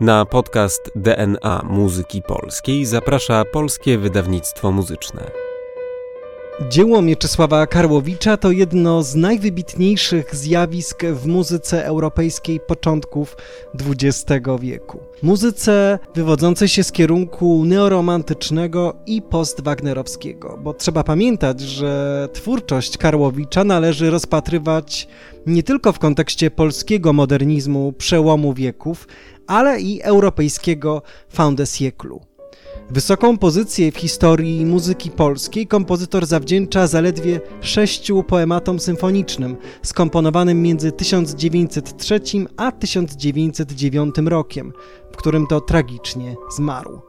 [0.00, 5.45] Na podcast DNA Muzyki Polskiej zaprasza Polskie Wydawnictwo Muzyczne.
[6.60, 13.36] Dzieło Mieczysława Karłowicza to jedno z najwybitniejszych zjawisk w muzyce europejskiej początków
[13.74, 14.24] XX
[14.60, 15.00] wieku.
[15.22, 24.10] Muzyce wywodzącej się z kierunku neoromantycznego i postwagnerowskiego, bo trzeba pamiętać, że twórczość Karłowicza należy
[24.10, 25.08] rozpatrywać
[25.46, 29.08] nie tylko w kontekście polskiego modernizmu przełomu wieków,
[29.46, 31.02] ale i europejskiego
[31.32, 32.35] fin de siècle.
[32.90, 42.20] Wysoką pozycję w historii muzyki polskiej kompozytor zawdzięcza zaledwie sześciu poematom symfonicznym, skomponowanym między 1903
[42.56, 44.72] a 1909 rokiem,
[45.12, 47.00] w którym to tragicznie zmarł.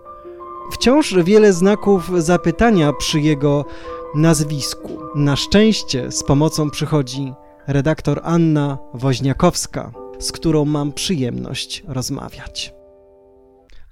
[0.71, 3.65] Wciąż wiele znaków zapytania przy jego
[4.15, 4.89] nazwisku.
[5.15, 7.33] Na szczęście z pomocą przychodzi
[7.67, 12.76] redaktor Anna Woźniakowska, z którą mam przyjemność rozmawiać.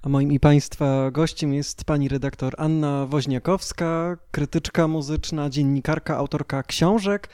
[0.06, 7.30] A moim i Państwa gościem jest pani redaktor Anna Woźniakowska, krytyczka muzyczna, dziennikarka, autorka książek,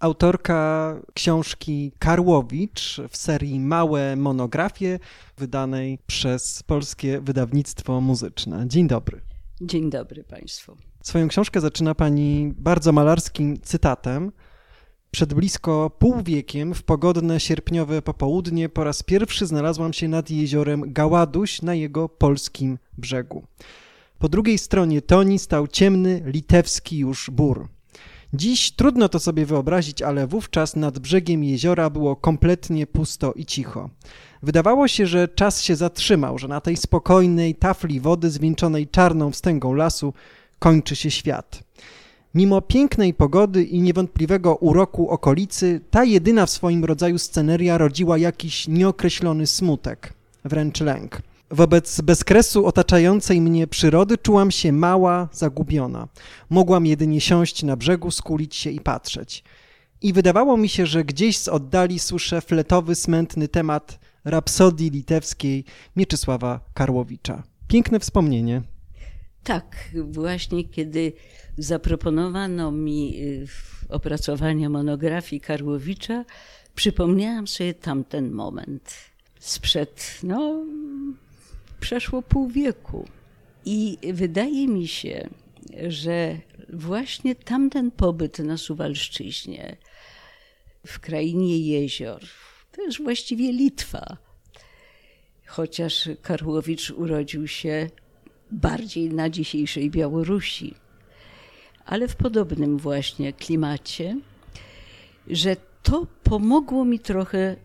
[0.00, 4.98] autorka książki Karłowicz w serii Małe Monografie,
[5.38, 8.68] wydanej przez Polskie Wydawnictwo Muzyczne.
[8.68, 9.20] Dzień dobry.
[9.60, 10.76] Dzień dobry Państwu.
[11.02, 14.32] Swoją książkę zaczyna pani bardzo malarskim cytatem.
[15.14, 20.92] Przed blisko pół wiekiem, w pogodne sierpniowe popołudnie, po raz pierwszy znalazłam się nad jeziorem
[20.92, 23.44] Gaładuś na jego polskim brzegu.
[24.18, 27.68] Po drugiej stronie Toni stał ciemny, litewski już bór.
[28.32, 33.90] Dziś trudno to sobie wyobrazić, ale wówczas nad brzegiem jeziora było kompletnie pusto i cicho.
[34.42, 39.74] Wydawało się, że czas się zatrzymał, że na tej spokojnej tafli wody zwieńczonej czarną wstęgą
[39.74, 40.14] lasu
[40.58, 41.62] kończy się świat.
[42.34, 48.68] Mimo pięknej pogody i niewątpliwego uroku okolicy, ta jedyna w swoim rodzaju sceneria rodziła jakiś
[48.68, 50.12] nieokreślony smutek,
[50.44, 51.22] wręcz lęk.
[51.50, 56.08] Wobec bezkresu otaczającej mnie przyrody czułam się mała, zagubiona.
[56.50, 59.44] Mogłam jedynie siąść na brzegu, skulić się i patrzeć.
[60.02, 65.64] I wydawało mi się, że gdzieś z oddali słyszę fletowy, smętny temat rapsodii litewskiej
[65.96, 67.42] Mieczysława Karłowicza.
[67.68, 68.62] Piękne wspomnienie.
[69.44, 71.12] Tak, właśnie kiedy
[71.58, 73.46] zaproponowano mi y,
[73.88, 76.24] opracowanie monografii Karłowicza,
[76.74, 78.94] przypomniałam sobie tamten moment.
[79.38, 80.64] Sprzed, no,
[81.80, 83.08] przeszło pół wieku.
[83.64, 85.28] I wydaje mi się,
[85.88, 86.38] że
[86.72, 89.76] właśnie tamten pobyt na Suwalszczyźnie,
[90.86, 92.20] w krainie jezior,
[92.72, 94.16] to jest właściwie Litwa.
[95.46, 97.90] Chociaż Karłowicz urodził się
[98.50, 100.74] bardziej na dzisiejszej Białorusi,
[101.86, 104.20] ale w podobnym właśnie klimacie,
[105.26, 107.56] że to pomogło mi trochę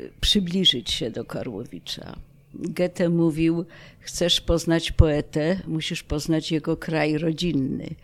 [0.00, 2.16] y, przybliżyć się do Karłowicza.
[2.54, 3.64] Goethe mówił:
[4.00, 7.94] Chcesz poznać poetę, musisz poznać jego kraj rodzinny.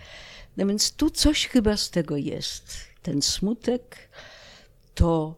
[0.56, 2.76] No więc tu coś chyba z tego jest.
[3.02, 3.96] Ten smutek,
[4.94, 5.34] to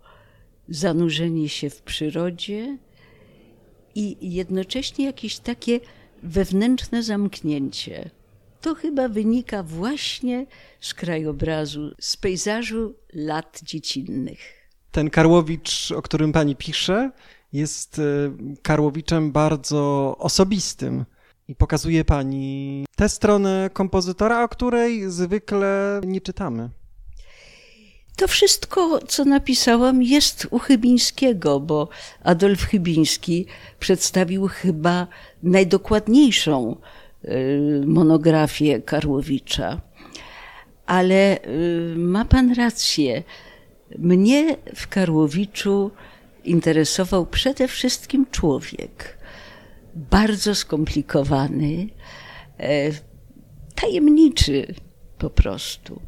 [0.69, 2.79] zanurzenie się w przyrodzie
[3.95, 5.81] i jednocześnie jakieś takie
[6.23, 8.11] wewnętrzne zamknięcie.
[8.63, 10.47] To chyba wynika właśnie
[10.81, 14.39] z krajobrazu, z pejzażu lat dziecinnych.
[14.91, 17.11] Ten Karłowicz, o którym pani pisze,
[17.53, 18.03] jest e,
[18.63, 21.05] Karłowiczem bardzo osobistym.
[21.49, 26.71] I pokazuje pani tę stronę kompozytora, o której zwykle nie czytamy.
[28.17, 31.89] To wszystko, co napisałam, jest u Chybińskiego, bo
[32.25, 33.47] Adolf Chybiński
[33.81, 35.07] przedstawił chyba
[35.43, 36.77] najdokładniejszą
[37.87, 39.81] monografię Karłowicza.
[40.87, 43.23] Ale y, ma pan rację.
[43.99, 45.91] Mnie w Karłowiczu
[46.45, 49.19] interesował przede wszystkim człowiek.
[49.95, 51.89] Bardzo skomplikowany,
[52.59, 52.91] e,
[53.75, 54.75] tajemniczy
[55.19, 56.01] po prostu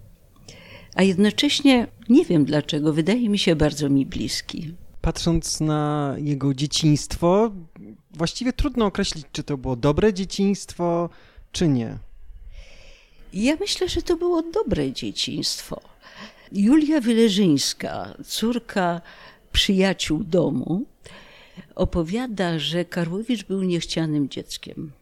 [0.95, 4.75] a jednocześnie nie wiem dlaczego, wydaje mi się bardzo mi bliski.
[5.01, 7.53] Patrząc na jego dzieciństwo,
[8.17, 11.11] właściwie trudno określić, czy to było dobre dzieciństwo,
[11.53, 11.99] czy nie.
[13.33, 15.81] Ja myślę, że to było dobre dzieciństwo.
[16.53, 19.01] Julia Wyleżyńska, córka
[19.53, 20.85] przyjaciół domu,
[21.75, 24.93] opowiada, że Karłowicz był niechcianym dzieckiem.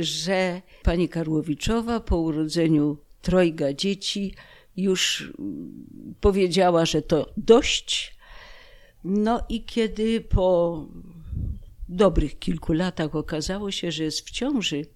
[0.00, 4.34] Że pani Karłowiczowa po urodzeniu trojga dzieci
[4.76, 5.32] już
[6.20, 8.16] powiedziała, że to dość.
[9.04, 10.86] No i kiedy po
[11.88, 14.86] dobrych kilku latach okazało się, że jest w ciąży,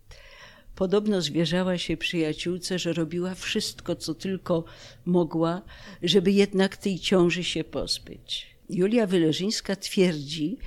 [0.77, 4.65] podobno zwierzała się przyjaciółce, że robiła wszystko, co tylko
[5.05, 5.63] mogła,
[6.03, 8.47] żeby jednak tej ciąży się pozbyć.
[8.71, 10.59] Julia Wyleżyńska twierdzi,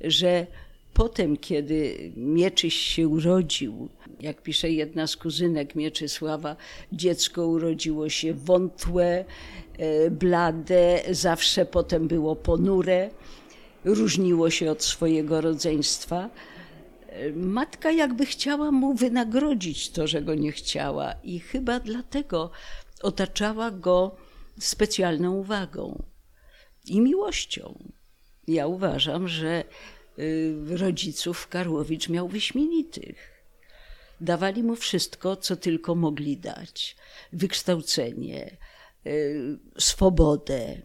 [0.00, 0.46] że
[0.94, 3.88] Potem, kiedy Mieczyś się urodził,
[4.20, 6.56] jak pisze jedna z kuzynek Mieczysława,
[6.92, 9.24] dziecko urodziło się wątłe,
[9.78, 13.10] e, blade, zawsze potem było ponure,
[13.84, 16.30] różniło się od swojego rodzeństwa.
[17.34, 22.50] Matka jakby chciała mu wynagrodzić to, że go nie chciała, i chyba dlatego
[23.02, 24.16] otaczała go
[24.60, 26.02] specjalną uwagą
[26.86, 27.92] i miłością.
[28.48, 29.64] Ja uważam, że
[30.18, 33.44] y, rodziców Karłowicz miał wyśmienitych.
[34.20, 36.96] Dawali mu wszystko, co tylko mogli dać:
[37.32, 38.56] wykształcenie,
[39.06, 40.82] y, swobodę.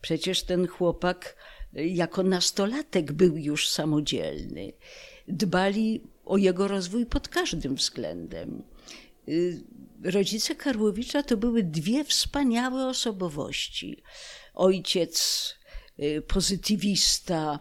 [0.00, 1.36] Przecież ten chłopak
[1.72, 4.72] jako nastolatek był już samodzielny.
[5.28, 8.62] Dbali o jego rozwój pod każdym względem.
[10.04, 14.02] Rodzice Karłowicza to były dwie wspaniałe osobowości.
[14.54, 15.60] Ojciec
[16.02, 17.58] Y, pozytywista,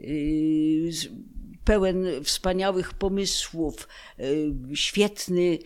[0.00, 0.90] y,
[1.64, 3.88] pełen wspaniałych pomysłów,
[4.20, 5.58] y, świetny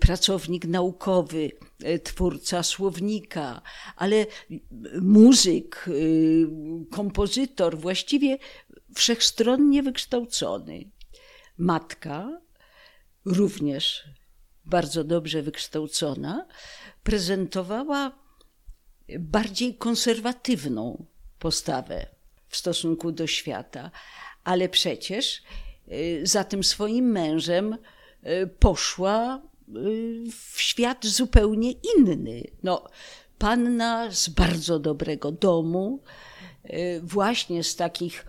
[0.00, 1.50] pracownik naukowy,
[2.02, 3.62] twórca słownika,
[3.96, 4.26] ale
[5.00, 5.86] muzyk,
[6.90, 8.38] kompozytor, właściwie
[8.94, 10.90] wszechstronnie wykształcony.
[11.58, 12.40] Matka,
[13.24, 14.04] również
[14.64, 16.46] bardzo dobrze wykształcona,
[17.02, 18.12] prezentowała
[19.18, 21.06] bardziej konserwatywną
[21.38, 22.06] postawę
[22.48, 23.90] w stosunku do świata,
[24.44, 25.42] ale przecież
[25.92, 27.78] y, za tym swoim mężem
[28.26, 29.51] y, poszła y,
[30.52, 32.42] w świat zupełnie inny.
[32.62, 32.84] No,
[33.38, 36.00] panna z bardzo dobrego domu,
[37.02, 38.26] właśnie z takich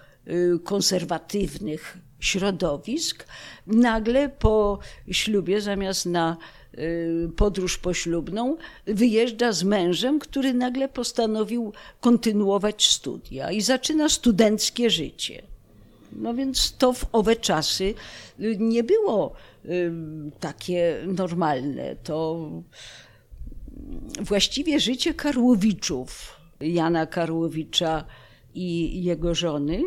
[0.64, 3.28] konserwatywnych środowisk,
[3.68, 4.80] nagle po
[5.12, 6.38] ślubie zamiast na
[6.80, 15.44] Y, podróż poślubną, wyjeżdża z mężem, który nagle postanowił kontynuować studia i zaczyna studenckie życie.
[16.16, 17.94] No więc to w owe czasy
[18.40, 19.34] y, nie było
[19.66, 19.92] y,
[20.40, 21.96] takie normalne.
[21.96, 22.50] To
[24.20, 28.06] właściwie życie Karłowiczów, Jana Karłowicza
[28.56, 29.84] i jego żony,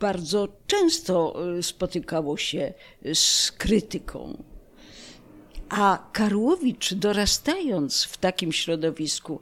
[0.00, 2.74] bardzo często spotykało się
[3.14, 4.42] z krytyką.
[5.68, 9.40] A Karłowicz, dorastając w takim środowisku,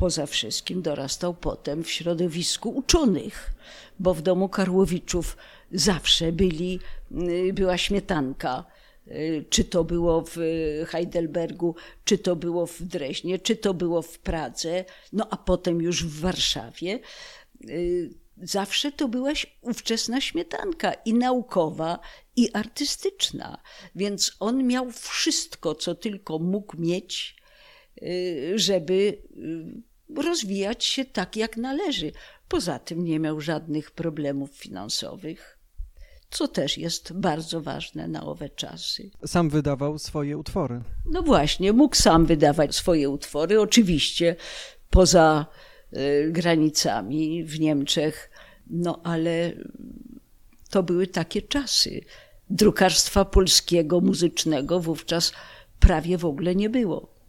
[0.00, 3.50] poza wszystkim dorastał potem w środowisku uczonych,
[3.98, 5.36] bo w domu Karłowiczów
[5.72, 6.80] zawsze byli,
[7.48, 8.64] y, była śmietanka.
[9.06, 10.36] Y, czy to było w
[10.86, 11.74] Heidelbergu,
[12.04, 16.20] czy to było w Dreźnie, czy to było w Pradze, no a potem już w
[16.20, 17.00] Warszawie
[17.68, 18.10] y,
[18.42, 21.98] zawsze to była ówczesna śmietanka i naukowa,
[22.36, 23.62] i artystyczna.
[23.94, 27.36] Więc on miał wszystko, co tylko mógł mieć,
[28.54, 29.22] żeby
[30.16, 32.12] rozwijać się tak, jak należy.
[32.48, 35.58] Poza tym nie miał żadnych problemów finansowych.
[36.30, 39.10] Co też jest bardzo ważne na owe czasy.
[39.26, 40.80] Sam wydawał swoje utwory.
[41.06, 43.60] No właśnie, mógł sam wydawać swoje utwory.
[43.60, 44.36] Oczywiście
[44.90, 45.46] poza
[45.96, 48.30] y, granicami w Niemczech,
[48.66, 49.52] no ale
[50.70, 52.00] to były takie czasy.
[52.50, 55.32] Drukarstwa polskiego, muzycznego wówczas
[55.80, 57.19] prawie w ogóle nie było.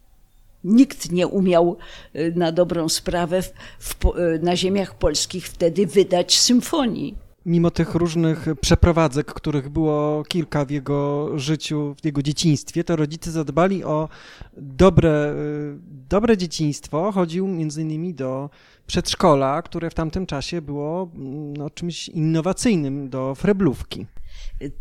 [0.64, 1.76] Nikt nie umiał
[2.16, 7.14] y, na dobrą sprawę w, w, y, na ziemiach polskich wtedy wydać symfonii.
[7.46, 13.30] Mimo tych różnych przeprowadzek, których było kilka w jego życiu, w jego dzieciństwie, to rodzice
[13.30, 14.08] zadbali o
[14.56, 15.78] dobre, y,
[16.08, 17.12] dobre dzieciństwo.
[17.12, 18.50] Chodził między innymi do
[18.86, 24.06] przedszkola, które w tamtym czasie było mm, no, czymś innowacyjnym do freblówki.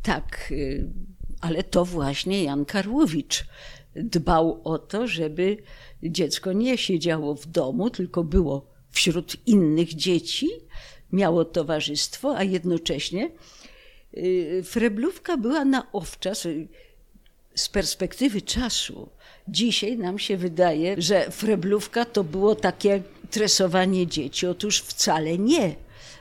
[0.01, 0.53] Tak,
[1.41, 3.45] ale to właśnie Jan Karłowicz
[3.95, 5.57] dbał o to, żeby
[6.03, 10.49] dziecko nie siedziało w domu, tylko było wśród innych dzieci,
[11.11, 13.31] miało towarzystwo, a jednocześnie
[14.17, 16.67] y, freblówka była na owczas y,
[17.55, 19.09] z perspektywy czasu.
[19.47, 24.47] Dzisiaj nam się wydaje, że freblówka to było takie tresowanie dzieci.
[24.47, 25.75] Otóż wcale nie.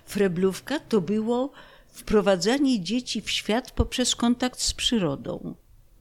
[0.07, 1.53] Freblówka to było
[1.93, 5.55] wprowadzanie dzieci w świat poprzez kontakt z przyrodą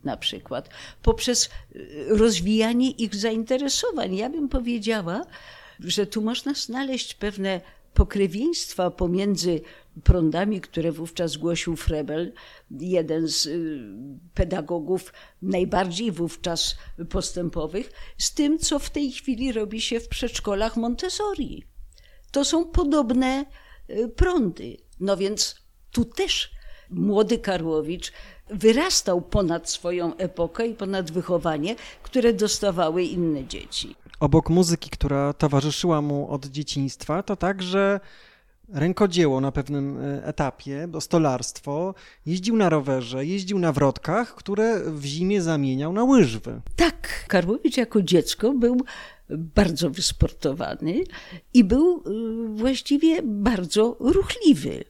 [0.09, 0.69] na przykład,
[1.01, 4.15] poprzez y, rozwijanie ich zainteresowań.
[4.15, 5.21] Ja bym powiedziała,
[5.79, 7.61] że tu można znaleźć pewne
[7.93, 9.61] pokrewieństwa pomiędzy
[10.03, 12.33] prądami, które wówczas głosił Frebel,
[12.71, 13.79] jeden z y,
[14.33, 16.75] pedagogów najbardziej wówczas
[17.09, 21.63] postępowych, z tym, co w tej chwili robi się w przedszkolach Montessori.
[22.31, 23.45] To są podobne
[23.89, 24.77] y, prądy.
[24.99, 25.55] No więc
[25.91, 26.51] tu też
[26.89, 28.11] młody Karłowicz
[28.49, 33.95] wyrastał ponad swoją epokę i ponad wychowanie, które dostawały inne dzieci.
[34.19, 37.99] Obok muzyki, która towarzyszyła mu od dzieciństwa, to także
[38.73, 41.93] rękodzieło na pewnym e, etapie, stolarstwo,
[42.25, 46.61] jeździł na rowerze, jeździł na wrotkach, które w zimie zamieniał na łyżwy.
[46.75, 48.77] Tak, Karłowicz jako dziecko był
[49.29, 51.03] bardzo wysportowany
[51.53, 54.83] i był y, właściwie bardzo ruchliwy.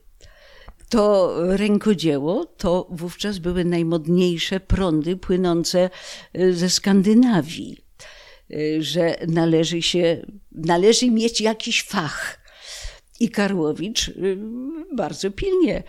[0.89, 5.89] To rękodzieło to wówczas były najmodniejsze prądy płynące
[6.37, 7.77] y, ze Skandynawii,
[8.51, 12.39] y, że należy się, należy mieć jakiś fach.
[13.19, 14.11] I Karłowicz
[14.95, 15.83] bardzo pilnie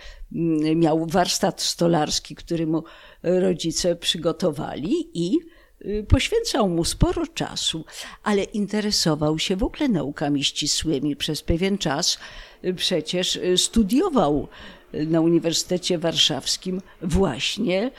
[0.77, 2.85] miał warsztat stolarski, który mu
[3.23, 5.39] rodzice przygotowali i
[6.09, 7.85] poświęcał mu sporo czasu,
[8.23, 11.17] ale interesował się w ogóle naukami ścisłymi.
[11.17, 12.19] Przez pewien czas
[12.77, 14.49] przecież studiował
[14.93, 17.91] na Uniwersytecie Warszawskim właśnie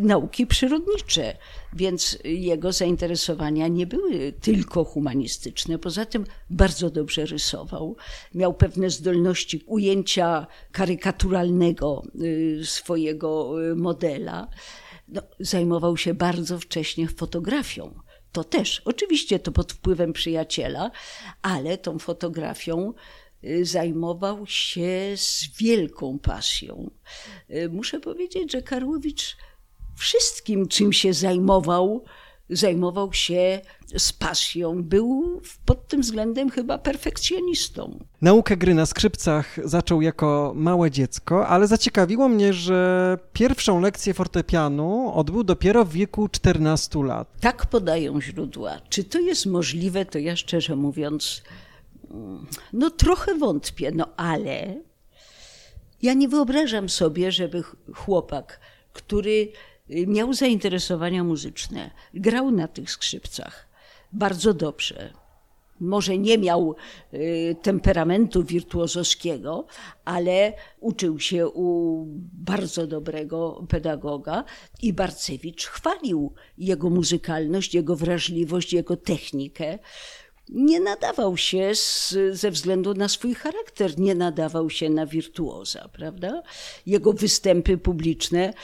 [0.00, 1.36] nauki przyrodnicze,
[1.72, 5.78] więc jego zainteresowania nie były tylko humanistyczne.
[5.78, 7.96] Poza tym bardzo dobrze rysował,
[8.34, 12.02] miał pewne zdolności ujęcia karykaturalnego
[12.64, 14.48] swojego modela
[15.08, 17.94] no, zajmował się bardzo wcześnie fotografią.
[18.32, 20.90] To też, oczywiście to pod wpływem przyjaciela,
[21.42, 22.94] ale tą fotografią y,
[23.62, 26.90] zajmował się z wielką pasją.
[27.50, 29.36] Y, muszę powiedzieć, że Karłowicz
[29.96, 32.04] wszystkim, czym się zajmował,
[32.50, 33.60] zajmował się
[33.96, 34.82] z pasją.
[34.82, 38.04] Był pod tym względem chyba perfekcjonistą.
[38.22, 45.12] Naukę gry na skrzypcach zaczął jako małe dziecko, ale zaciekawiło mnie, że pierwszą lekcję fortepianu
[45.14, 47.28] odbył dopiero w wieku 14 lat.
[47.40, 48.80] Tak podają źródła.
[48.88, 51.42] Czy to jest możliwe, to ja szczerze mówiąc,
[52.72, 54.80] no trochę wątpię, no ale
[56.02, 57.62] ja nie wyobrażam sobie, żeby
[57.94, 58.60] chłopak,
[58.92, 59.52] który
[59.90, 63.68] Y, miał zainteresowania muzyczne, grał na tych skrzypcach
[64.12, 65.12] bardzo dobrze.
[65.80, 66.74] Może nie miał
[67.14, 69.66] y, temperamentu wirtuozowskiego,
[70.04, 74.44] ale uczył się u bardzo dobrego pedagoga
[74.82, 79.78] i Barcewicz chwalił jego muzykalność, jego wrażliwość, jego technikę
[80.48, 86.42] nie nadawał się z, ze względu na swój charakter, nie nadawał się na wirtuoza, prawda?
[86.86, 88.54] Jego występy publiczne,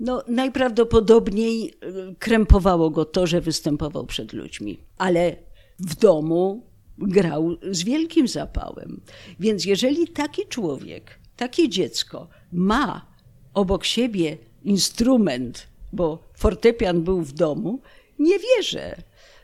[0.00, 1.74] no najprawdopodobniej
[2.10, 5.36] y, krępowało go to, że występował przed ludźmi, ale
[5.78, 6.66] w domu
[6.98, 9.00] grał z wielkim zapałem.
[9.40, 13.06] Więc jeżeli taki człowiek, takie dziecko ma
[13.54, 17.80] obok siebie instrument, bo fortepian był w domu,
[18.18, 19.02] nie wierzę,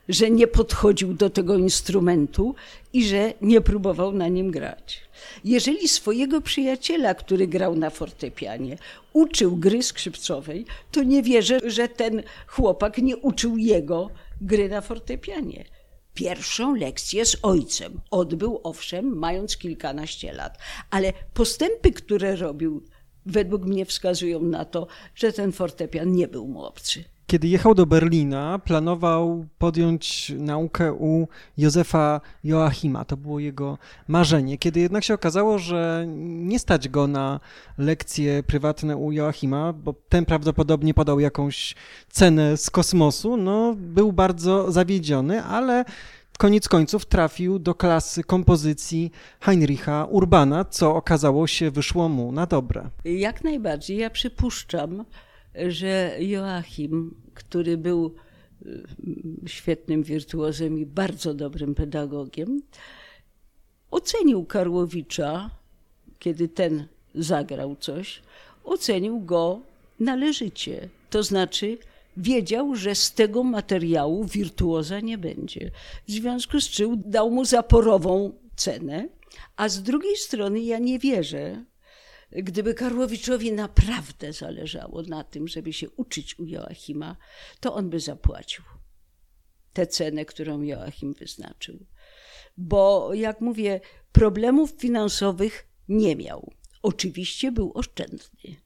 [0.08, 2.54] że nie podchodził do tego instrumentu
[2.92, 5.00] i że nie próbował na nim grać.
[5.44, 8.78] Jeżeli swojego przyjaciela, który grał na fortepianie,
[9.12, 14.10] uczył gry skrzypcowej, to nie wierzę, że ten chłopak nie uczył jego
[14.40, 15.64] gry na fortepianie.
[16.14, 20.58] Pierwszą lekcję z ojcem odbył, owszem, mając kilkanaście lat,
[20.90, 22.84] ale postępy, które robił,
[23.26, 27.04] według mnie wskazują na to, że ten fortepian nie był mu obcy.
[27.28, 33.04] Kiedy jechał do Berlina, planował podjąć naukę u Józefa Joachima.
[33.04, 34.58] To było jego marzenie.
[34.58, 37.40] Kiedy jednak się okazało, że nie stać go na
[37.78, 41.74] lekcje prywatne u Joachima, bo ten prawdopodobnie podał jakąś
[42.10, 45.84] cenę z kosmosu, no był bardzo zawiedziony, ale
[46.38, 52.90] koniec końców trafił do klasy kompozycji Heinricha Urbana, co okazało się wyszło mu na dobre.
[53.04, 53.96] Jak najbardziej.
[53.96, 55.04] Ja przypuszczam,
[55.68, 58.14] że Joachim, który był
[58.66, 58.82] y,
[59.46, 62.62] świetnym wirtuozem i bardzo dobrym pedagogiem,
[63.90, 65.50] ocenił Karłowicza,
[66.18, 68.22] kiedy ten zagrał coś,
[68.64, 69.60] ocenił go
[70.00, 70.88] należycie.
[71.10, 71.78] To znaczy,
[72.16, 75.70] wiedział, że z tego materiału wirtuoza nie będzie.
[76.08, 79.08] W związku z czym dał mu zaporową cenę,
[79.56, 81.64] a z drugiej strony ja nie wierzę,
[82.30, 87.16] Gdyby Karłowiczowi naprawdę zależało na tym, żeby się uczyć u Joachima,
[87.60, 88.64] to on by zapłacił
[89.72, 91.86] tę cenę, którą Joachim wyznaczył.
[92.56, 93.80] Bo, jak mówię,
[94.12, 96.52] problemów finansowych nie miał.
[96.82, 98.56] Oczywiście był oszczędny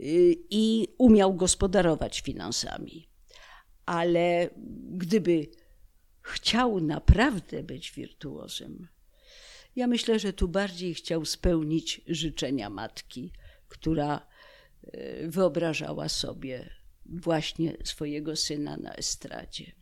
[0.00, 3.08] y, i umiał gospodarować finansami.
[3.86, 4.50] Ale
[4.90, 5.46] gdyby
[6.22, 8.88] chciał naprawdę być wirtuozem,
[9.80, 13.32] ja myślę, że tu bardziej chciał spełnić życzenia matki,
[13.68, 14.26] która
[14.82, 16.70] e, wyobrażała sobie
[17.06, 19.72] właśnie swojego syna na estradzie.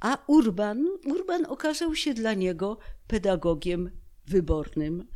[0.00, 3.90] A Urban, Urban okazał się dla niego pedagogiem
[4.26, 5.08] wybornym,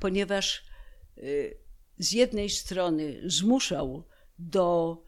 [0.00, 0.64] ponieważ
[1.16, 1.22] e,
[1.98, 4.04] z jednej strony zmuszał
[4.38, 5.02] do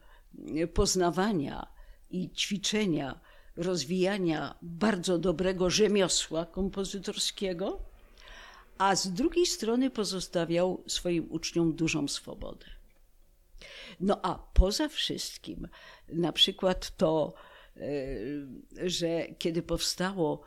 [0.55, 1.67] e, poznawania
[2.09, 3.19] i ćwiczenia,
[3.55, 7.88] rozwijania bardzo dobrego rzemiosła kompozytorskiego,
[8.79, 12.65] a z drugiej strony pozostawiał swoim uczniom dużą swobodę.
[13.99, 15.67] No a poza wszystkim,
[16.07, 17.33] na przykład to,
[17.77, 17.81] e,
[18.89, 20.41] że kiedy powstało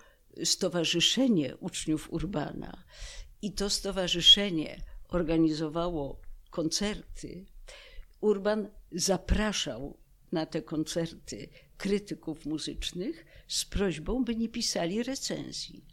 [0.44, 2.84] Stowarzyszenie Uczniów Urbana
[3.42, 6.20] i to stowarzyszenie organizowało
[6.50, 7.46] koncerty,
[8.20, 9.98] Urban zapraszał
[10.32, 15.84] na te koncerty krytyków muzycznych z prośbą, by nie pisali recenzji.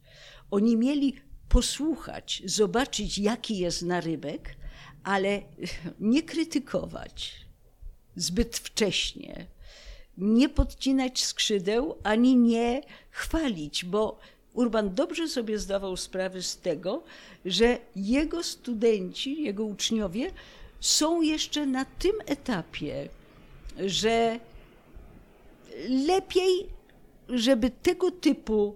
[0.52, 4.56] Oni mieli posłuchać, zobaczyć, jaki jest narybek,
[5.04, 5.42] ale
[6.00, 7.36] nie krytykować
[8.16, 9.46] zbyt wcześnie,
[10.18, 14.20] nie podcinać skrzydeł, ani nie chwalić, bo
[14.54, 17.04] Urban dobrze sobie zdawał sprawę z tego,
[17.46, 20.32] że jego studenci, jego uczniowie
[20.80, 23.10] są jeszcze na tym etapie,
[23.86, 24.40] że
[25.90, 26.70] lepiej,
[27.30, 28.76] żeby tego typu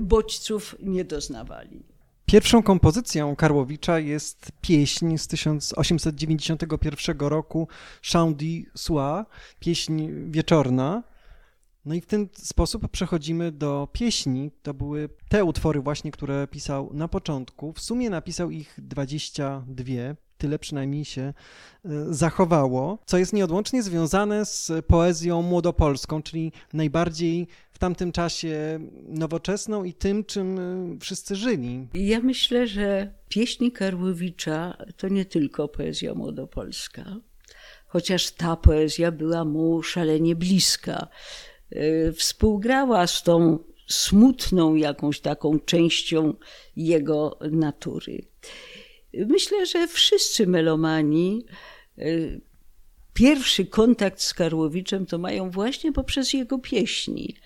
[0.00, 1.82] bodźców nie doznawali.
[2.26, 7.68] Pierwszą kompozycją Karłowicza jest pieśń z 1891 roku
[8.12, 9.24] Chant du Soir,
[9.60, 11.02] pieśń wieczorna.
[11.84, 14.50] No i w ten sposób przechodzimy do pieśni.
[14.62, 17.72] To były te utwory właśnie, które pisał na początku.
[17.72, 19.84] W sumie napisał ich 22
[20.38, 21.34] tyle przynajmniej się e,
[22.10, 28.78] zachowało, co jest nieodłącznie związane z poezją młodopolską, czyli najbardziej w tamtym czasie
[29.08, 31.88] nowoczesną i tym, czym e, wszyscy żyli.
[31.94, 37.16] Ja myślę, że pieśni Karłowicza to nie tylko poezja młodopolska,
[37.86, 41.08] chociaż ta poezja była mu szalenie bliska.
[41.70, 46.34] E, współgrała z tą smutną jakąś taką częścią
[46.76, 48.26] jego natury.
[49.14, 51.44] Myślę, że wszyscy melomani
[51.98, 52.40] y,
[53.12, 57.36] pierwszy kontakt z Karłowiczem to mają właśnie poprzez jego pieśni,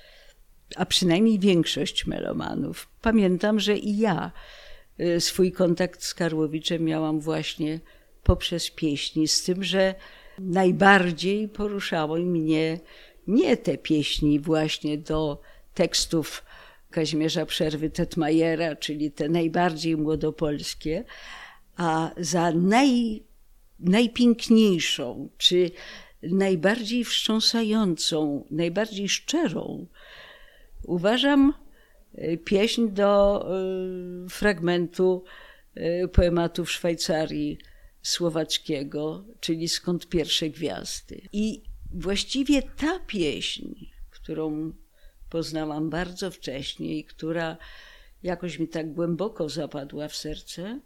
[0.76, 2.88] a przynajmniej większość melomanów.
[3.02, 4.32] Pamiętam, że i ja
[5.00, 7.80] y, swój kontakt z Karłowiczem miałam właśnie
[8.22, 9.94] poprzez pieśni, z tym, że
[10.38, 12.80] najbardziej poruszały mnie
[13.26, 15.40] nie te pieśni właśnie do
[15.74, 16.44] tekstów
[16.90, 21.04] Kazimierza Przerwy Tetmajera, czyli te najbardziej młodopolskie,
[21.76, 23.22] a za naj,
[23.80, 25.70] najpiękniejszą, czy
[26.22, 29.86] najbardziej wstrząsającą, najbardziej szczerą
[30.82, 31.54] uważam
[32.14, 33.44] e, pieśń do
[34.24, 35.24] y, fragmentu
[35.76, 37.58] y, poematu w Szwajcarii
[38.02, 41.20] słowackiego, czyli Skąd pierwsze gwiazdy.
[41.32, 41.62] I
[41.94, 43.74] właściwie ta pieśń,
[44.10, 44.72] którą
[45.30, 47.56] poznałam bardzo wcześnie i która
[48.22, 50.80] jakoś mi tak głęboko zapadła w serce,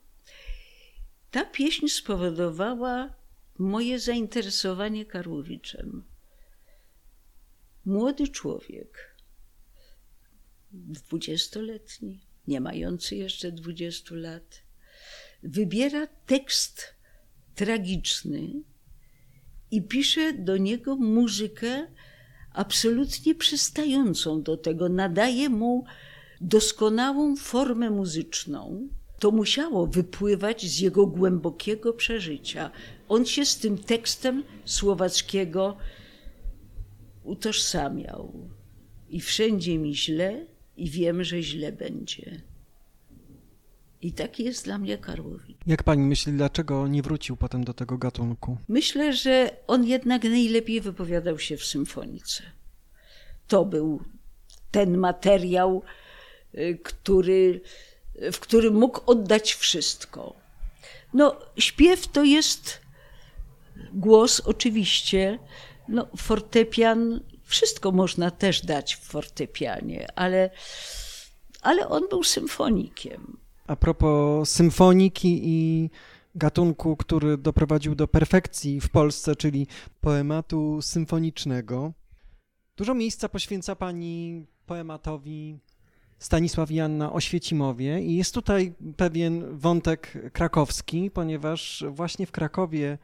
[1.31, 3.15] ta pieśń spowodowała
[3.59, 6.05] moje zainteresowanie Karłowiczem.
[7.85, 9.14] Młody człowiek,
[10.75, 14.63] dwudziestoletni, nie mający jeszcze dwudziestu lat,
[15.43, 16.95] wybiera tekst
[17.55, 18.49] tragiczny
[19.71, 21.87] i pisze do niego muzykę
[22.53, 25.85] absolutnie przystającą do tego, nadaje mu
[26.41, 32.71] doskonałą formę muzyczną to musiało wypływać z jego głębokiego przeżycia.
[33.09, 35.77] On się z tym tekstem słowackiego
[37.23, 38.51] utożsamiał.
[39.09, 42.41] I wszędzie mi źle, i wiem, że źle będzie.
[44.03, 45.57] I taki jest dla mnie Karłowicz.
[45.67, 48.57] Jak pani myśli, dlaczego nie wrócił potem do tego gatunku?
[48.69, 52.43] Myślę, że on jednak najlepiej wypowiadał się w symfonice.
[53.49, 54.03] To był
[54.71, 55.83] ten materiał,
[56.55, 57.61] y, który
[58.33, 60.35] w którym mógł oddać wszystko.
[61.15, 62.81] No, śpiew to jest
[63.93, 65.39] głos, oczywiście.
[65.89, 70.51] No, fortepian, wszystko można też dać w fortepianie, ale,
[71.63, 73.37] ale on był symfonikiem.
[73.67, 75.91] A propos symfoniki i
[76.35, 79.67] gatunku, który doprowadził do perfekcji w Polsce, czyli
[80.01, 81.93] poematu symfonicznego.
[82.77, 85.59] Dużo miejsca poświęca pani poematowi
[86.19, 92.99] Stanisław Janna Oświecimowie i jest tutaj pewien wątek krakowski, ponieważ właśnie w Krakowie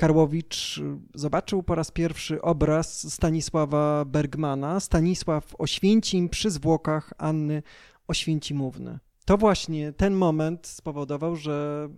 [0.00, 0.80] Karłowicz
[1.14, 7.62] zobaczył po raz pierwszy obraz Stanisława Bergmana, Stanisław Oświęcim przy zwłokach Anny
[8.08, 8.98] Oświęcimówny.
[9.24, 11.88] To właśnie ten moment spowodował, że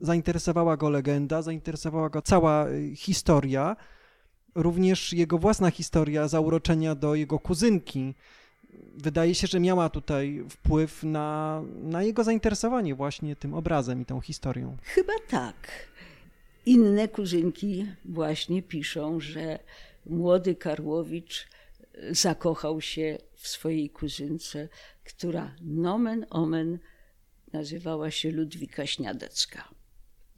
[0.00, 2.66] zainteresowała go legenda, zainteresowała go cała
[2.96, 3.76] historia,
[4.54, 8.14] również jego własna historia zauroczenia do jego kuzynki,
[8.94, 14.20] wydaje się, że miała tutaj wpływ na, na jego zainteresowanie właśnie tym obrazem i tą
[14.20, 14.76] historią.
[14.82, 15.86] Chyba tak.
[16.66, 19.58] Inne kuzynki właśnie piszą, że
[20.06, 21.46] młody Karłowicz
[22.10, 24.68] zakochał się w swojej kuzynce,
[25.04, 26.78] która nomen omen
[27.52, 29.68] nazywała się Ludwika Śniadecka.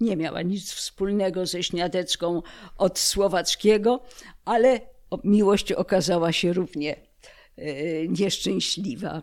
[0.01, 2.43] Nie miała nic wspólnego ze Śniadecką
[2.79, 4.05] od słowackiego,
[4.45, 4.81] ale
[5.25, 6.97] miłość okazała się równie
[7.57, 9.23] e, nieszczęśliwa.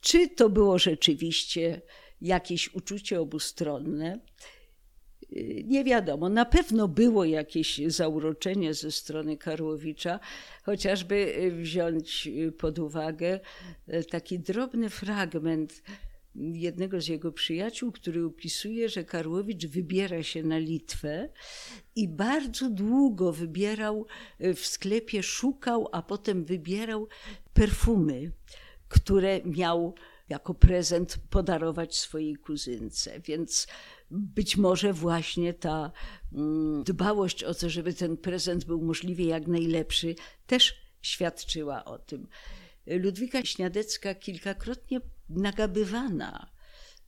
[0.00, 1.82] Czy to było rzeczywiście
[2.20, 4.20] jakieś uczucie obustronne?
[5.64, 6.28] Nie wiadomo.
[6.28, 10.20] Na pewno było jakieś zauroczenie ze strony Karłowicza,
[10.62, 13.40] chociażby wziąć pod uwagę
[14.10, 15.82] taki drobny fragment
[16.34, 21.28] jednego z jego przyjaciół, który opisuje, że Karłowicz wybiera się na Litwę
[21.96, 24.06] i bardzo długo wybierał
[24.40, 27.08] w sklepie, szukał, a potem wybierał
[27.54, 28.32] perfumy,
[28.88, 29.94] które miał
[30.28, 33.20] jako prezent podarować swojej kuzynce.
[33.20, 33.66] Więc
[34.12, 35.92] być może właśnie ta
[36.32, 40.14] mm, dbałość o to, żeby ten prezent był możliwie jak najlepszy,
[40.46, 42.26] też świadczyła o tym.
[42.86, 46.50] Ludwika Śniadecka kilkakrotnie nagabywana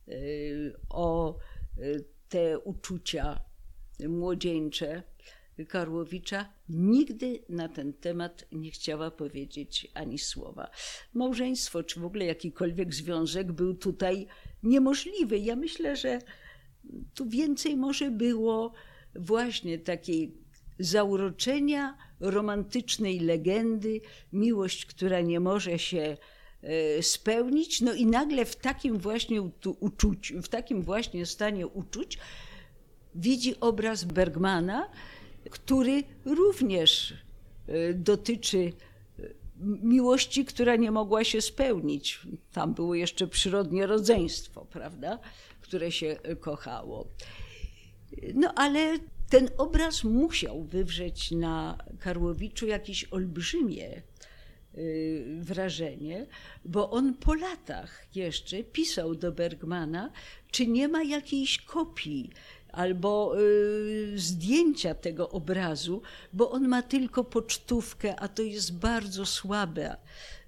[0.07, 1.37] y, o
[1.77, 3.39] y, te uczucia
[3.99, 5.03] młodzieńcze
[5.67, 10.69] Karłowicza, nigdy na ten temat nie chciała powiedzieć ani słowa.
[11.13, 14.27] Małżeństwo, czy w ogóle jakikolwiek związek był tutaj
[14.63, 15.37] niemożliwy.
[15.37, 16.19] Ja myślę, że
[17.13, 18.71] tu więcej może było
[19.15, 20.37] właśnie takiej
[20.79, 24.01] zauroczenia romantycznej legendy,
[24.33, 26.17] miłość, która nie może się
[26.61, 27.81] e, spełnić.
[27.81, 29.41] No i nagle w takim właśnie
[29.79, 32.17] uczuciu, w takim właśnie stanie uczuć
[33.15, 34.89] widzi obraz Bergmana,
[35.49, 37.13] który również
[37.67, 38.73] e, dotyczy
[39.19, 39.23] e,
[39.83, 42.19] miłości, która nie mogła się spełnić.
[42.51, 45.19] Tam było jeszcze przyrodnie rodzeństwo, prawda,
[45.65, 47.07] które się kochało.
[48.33, 48.99] No ale
[49.29, 54.01] ten obraz musiał wywrzeć na Karłowiczu jakieś olbrzymie
[54.77, 56.27] y, wrażenie,
[56.65, 60.11] bo on po latach jeszcze pisał do Bergmana,
[60.51, 62.31] czy nie ma jakiejś kopii
[62.71, 66.01] albo y, zdjęcia tego obrazu,
[66.33, 69.97] bo on ma tylko pocztówkę, a to jest bardzo słabe,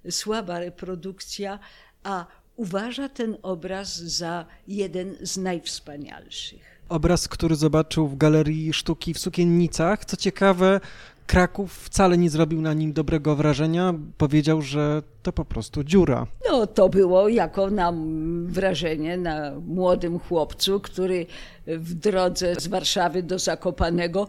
[0.10, 1.60] słaba reprodukcja,
[2.04, 2.26] a
[2.58, 10.06] uważa ten obraz za jeden z najwspanialszych obraz, który zobaczył w Galerii Sztuki w Sukiennicach.
[10.06, 10.80] Co ciekawe,
[11.28, 13.94] Kraków wcale nie zrobił na nim dobrego wrażenia.
[14.18, 16.28] Powiedział, że to po prostu dziura.
[16.50, 21.26] No, to było jako nam wrażenie na młodym chłopcu, który
[21.68, 24.28] w drodze z Warszawy do Zakopanego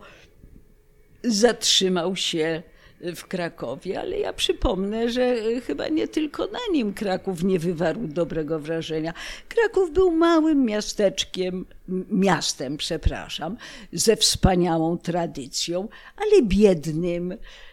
[1.25, 2.63] zatrzymał się
[3.01, 8.59] w Krakowie, ale ja przypomnę, że chyba nie tylko na nim Kraków nie wywarł dobrego
[8.59, 9.15] wrażenia.
[9.49, 11.67] Kraków był małym miasteczkiem,
[12.11, 13.57] miastem, przepraszam,
[13.93, 17.33] ze wspaniałą tradycją, ale biednym,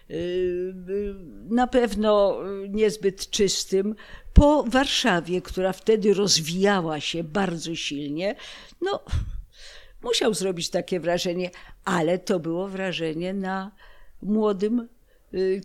[0.10, 1.16] y,
[1.50, 3.96] na pewno niezbyt czystym.
[4.34, 8.36] Po Warszawie, która wtedy rozwijała się bardzo silnie,
[8.82, 9.04] no,
[10.04, 11.52] musiał zrobić takie wrażenie,
[11.86, 13.72] ale to było wrażenie na
[14.22, 14.95] młodym Y,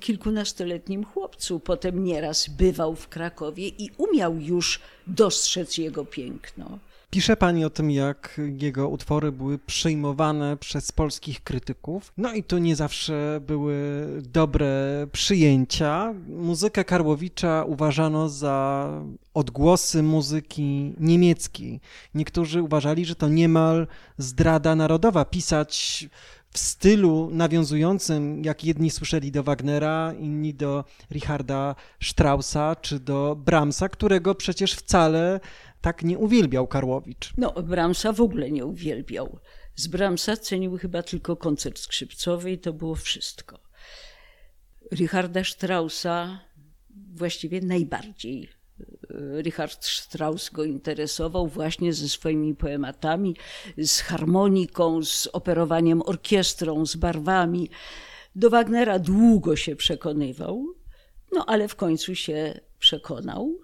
[0.01, 1.61] kilkunastoletnim chłopcu.
[1.61, 6.79] Potem nieraz bywał w Krakowie i umiał już dostrzec jego piękno.
[7.11, 12.12] Pisze pani o tym, jak jego utwory były przyjmowane przez polskich krytyków.
[12.16, 13.77] No i to nie zawsze były
[14.23, 16.14] dobre przyjęcia.
[16.29, 18.88] Muzykę Karłowicza uważano za
[19.35, 21.81] odgłosy muzyki niemieckiej.
[22.14, 23.87] Niektórzy uważali, że to niemal
[24.18, 26.09] zdrada narodowa pisać
[26.53, 33.89] w stylu nawiązującym, jak jedni słyszeli do Wagnera, inni do Richarda Straussa czy do Brahmsa,
[33.89, 35.41] którego przecież wcale
[35.81, 37.33] tak nie uwielbiał Karłowicz.
[37.37, 39.39] No, Brahmsa w ogóle nie uwielbiał.
[39.77, 43.61] Z Brahmsa cenił chyba tylko koncert skrzypcowy i to było wszystko.
[44.93, 46.41] Richarda Straussa
[47.15, 48.60] właściwie najbardziej
[49.42, 53.37] Richard Strauss go interesował właśnie ze swoimi poematami,
[53.79, 57.70] z harmoniką, z operowaniem orkiestrą, z barwami.
[58.37, 60.66] Do Wagnera długo się przekonywał,
[61.33, 63.59] no ale w końcu się przekonał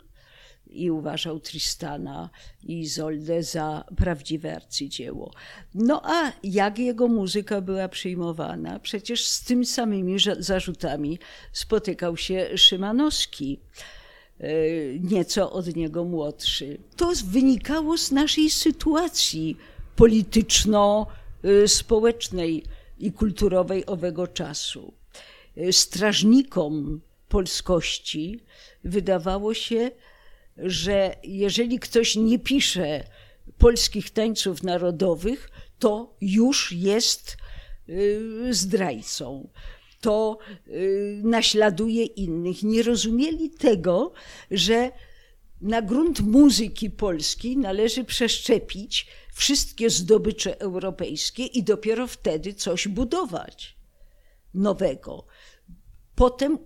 [0.67, 2.31] i uważał Tristana
[2.63, 5.35] i Izoldę za prawdziwe arcydzieło.
[5.75, 8.79] No a jak jego muzyka była przyjmowana?
[8.79, 11.19] Przecież z tymi samymi zarzutami
[11.53, 13.61] spotykał się Szymanowski.
[14.41, 14.49] E,
[14.99, 16.79] nieco od niego młodszy.
[16.97, 19.57] To wynikało z naszej sytuacji
[19.97, 22.63] polityczno-społecznej
[22.99, 24.95] i kulturowej owego czasu.
[25.57, 28.41] E, strażnikom polskości
[28.85, 29.91] wydawało się,
[30.57, 33.05] że jeżeli ktoś nie pisze
[33.59, 37.37] polskich tańców narodowych, to już jest
[37.89, 37.93] e,
[38.55, 39.49] zdrajcą
[40.01, 42.63] to y, naśladuje innych.
[42.63, 44.13] Nie rozumieli tego,
[44.51, 44.91] że
[45.61, 53.77] na grunt muzyki polskiej należy przeszczepić wszystkie zdobycze europejskie i dopiero wtedy coś budować
[54.55, 55.27] nowego.
[56.15, 56.59] Potem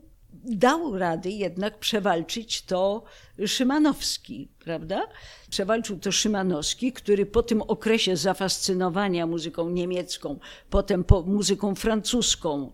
[0.44, 3.02] dał rady jednak przewalczyć to
[3.46, 5.06] Szymanowski, prawda?
[5.50, 10.38] Przewalczył to Szymanowski, który po tym okresie zafascynowania muzyką niemiecką,
[10.70, 12.72] potem po muzyką francuską,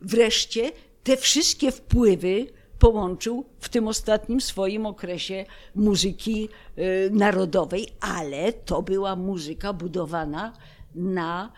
[0.00, 2.46] wreszcie te wszystkie wpływy
[2.78, 10.52] połączył w tym ostatnim swoim okresie muzyki y, narodowej, ale to była muzyka budowana
[10.94, 11.52] na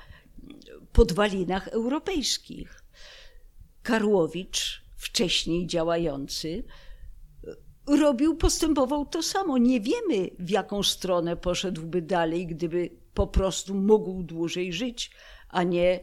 [0.93, 2.83] podwalinach europejskich.
[3.83, 6.65] Karłowicz, wcześniej działający,
[7.87, 9.59] robił, postępował to samo.
[9.59, 15.11] Nie wiemy, w jaką stronę poszedłby dalej, gdyby po prostu mógł dłużej żyć,
[15.49, 16.01] a nie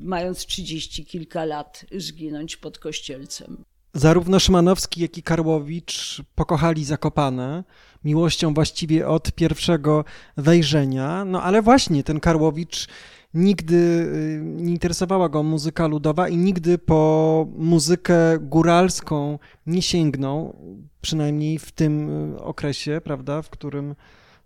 [0.00, 3.64] mając trzydzieści kilka lat zginąć pod kościelcem.
[3.94, 7.64] Zarówno Szymanowski, jak i Karłowicz pokochali Zakopane
[8.04, 10.04] miłością właściwie od pierwszego
[10.36, 11.24] wejrzenia.
[11.24, 12.88] No ale właśnie ten Karłowicz
[13.34, 20.56] nigdy y, nie interesowała go muzyka ludowa i nigdy po muzykę góralską nie sięgnął,
[21.00, 23.94] przynajmniej w tym y, okresie, prawda, w którym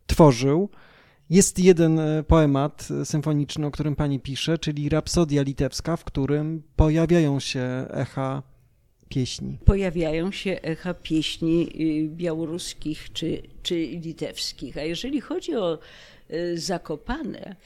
[0.06, 0.68] tworzył.
[1.30, 7.40] Jest jeden y, poemat symfoniczny, o którym pani pisze, czyli Rapsodia Litewska, w którym pojawiają
[7.40, 8.42] się echa
[9.08, 9.58] pieśni.
[9.64, 11.68] Pojawiają się echa pieśni
[12.08, 14.76] białoruskich czy, czy litewskich.
[14.76, 15.78] A jeżeli chodzi o
[16.54, 17.56] Zakopane,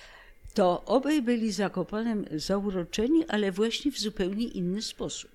[0.55, 5.31] to obaj byli Zakopanem zauroczeni, ale właśnie w zupełnie inny sposób.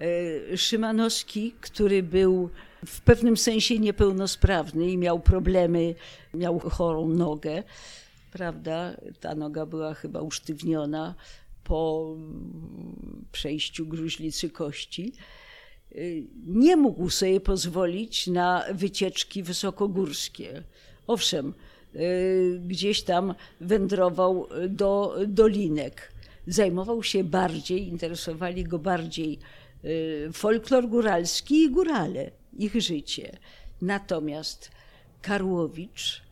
[0.00, 2.50] E, Szymanowski, który był
[2.86, 5.94] w pewnym sensie niepełnosprawny i miał problemy,
[6.34, 7.62] miał chorą nogę,
[8.32, 8.96] prawda?
[9.20, 11.14] Ta noga była chyba usztywniona
[11.64, 12.14] po
[13.32, 15.12] przejściu gruźlicy kości.
[16.46, 20.62] Nie mógł sobie pozwolić na wycieczki wysokogórskie.
[21.06, 21.54] Owszem,
[21.94, 26.12] Y, gdzieś tam wędrował do dolinek.
[26.46, 29.38] Zajmował się bardziej, interesowali go bardziej
[29.84, 33.38] y, folklor góralski i górale, ich życie.
[33.82, 34.70] Natomiast
[35.22, 36.22] Karłowicz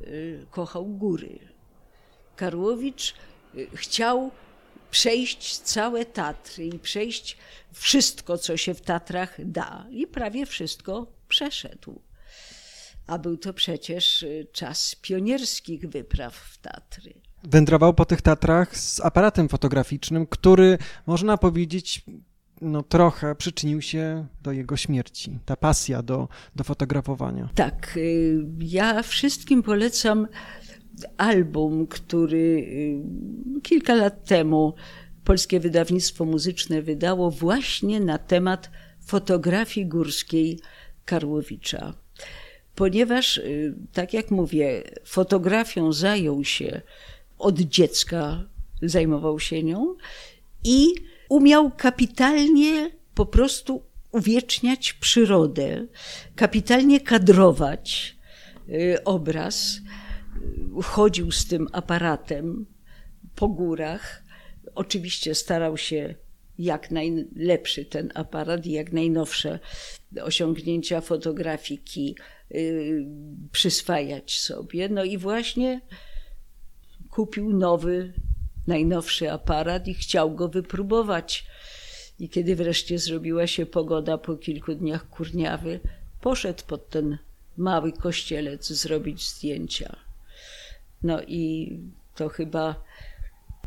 [0.00, 1.38] y, kochał góry.
[2.36, 3.14] Karłowicz
[3.74, 4.30] chciał
[4.90, 7.36] przejść całe Tatry i przejść
[7.72, 9.86] wszystko, co się w Tatrach da.
[9.90, 12.00] I prawie wszystko przeszedł
[13.10, 17.14] a był to przecież y, czas pionierskich wypraw w Tatry.
[17.44, 22.04] Wędrował po tych Tatrach z aparatem fotograficznym, który można powiedzieć
[22.60, 27.48] no, trochę przyczynił się do jego śmierci, ta pasja do, do fotografowania.
[27.54, 30.28] Tak, y, ja wszystkim polecam
[31.16, 34.74] album, który y, kilka lat temu
[35.24, 38.70] Polskie Wydawnictwo Muzyczne wydało właśnie na temat
[39.00, 40.60] fotografii górskiej
[41.04, 41.94] Karłowicza
[42.80, 46.80] ponieważ, y, tak jak mówię, fotografią zajął się
[47.38, 48.44] od dziecka,
[48.82, 49.96] zajmował się nią
[50.64, 50.94] i
[51.30, 55.86] umiał kapitalnie po prostu uwieczniać przyrodę,
[56.36, 58.16] kapitalnie kadrować
[58.68, 59.80] y, obraz.
[60.82, 62.66] Chodził z tym aparatem
[63.34, 64.22] po górach.
[64.74, 66.14] Oczywiście starał się
[66.58, 69.58] jak najlepszy ten aparat i jak najnowsze
[70.22, 72.14] osiągnięcia fotografiki
[72.54, 73.06] Y,
[73.52, 74.88] przyswajać sobie.
[74.88, 75.80] No i właśnie
[77.10, 78.12] kupił nowy,
[78.66, 81.46] najnowszy aparat i chciał go wypróbować.
[82.18, 85.80] I kiedy wreszcie zrobiła się pogoda po kilku dniach kurniawy,
[86.20, 87.18] poszedł pod ten
[87.56, 89.96] mały kościelec zrobić zdjęcia.
[91.02, 91.78] No i
[92.14, 92.74] to chyba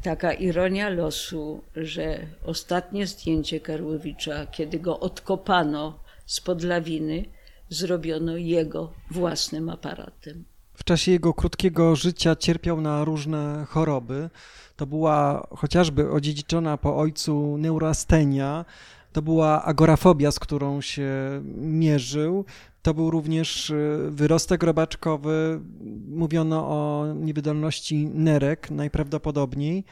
[0.03, 7.25] taka ironia losu, że ostatnie zdjęcie Karłowicza, kiedy go odkopano spod lawiny,
[7.69, 10.43] zrobiono jego własnym aparatem.
[10.73, 14.29] W czasie jego krótkiego życia cierpiał na różne choroby.
[14.75, 18.65] To była chociażby odziedziczona po ojcu neurastenia,
[19.13, 21.11] to była agorafobia, z którą się
[21.55, 22.45] mierzył.
[22.81, 25.59] To był również y, wyrostek robaczkowy.
[26.07, 29.85] Mówiono o niewydolności nerek najprawdopodobniej.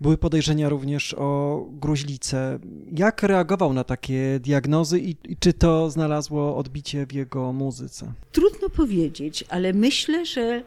[0.00, 2.58] Były podejrzenia również o gruźlicę.
[2.96, 8.12] Jak reagował na takie diagnozy i, i, czy to znalazło odbicie w jego muzyce?
[8.32, 10.62] Trudno powiedzieć, ale myślę, że,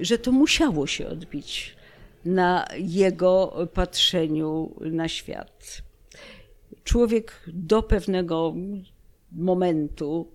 [0.00, 1.76] że to musiało się odbić
[2.24, 5.82] na jego patrzeniu na świat.
[6.84, 8.54] Człowiek do pewnego
[9.32, 10.28] momentu,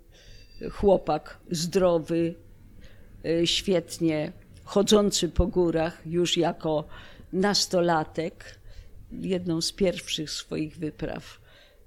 [0.72, 2.36] chłopak zdrowy,
[3.26, 4.32] y, świetnie
[4.64, 6.84] chodzący po górach, już jako
[7.34, 8.60] nastolatek,
[9.12, 11.40] jedną z pierwszych swoich wypraw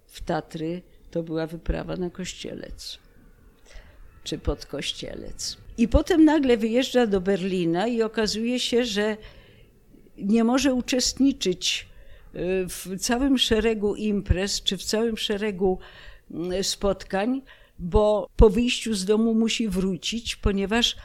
[0.06, 2.98] w Tatry to była wyprawa na Kościelec.
[4.24, 5.56] czy pod Kościelec.
[5.78, 9.16] I potem nagle wyjeżdża do Berlina i okazuje się, że
[10.18, 11.86] nie może uczestniczyć
[12.34, 15.78] y, w całym szeregu imprez czy w całym szeregu
[16.30, 17.42] mm, spotkań,
[17.78, 20.96] bo po wyjściu z domu musi wrócić, ponieważ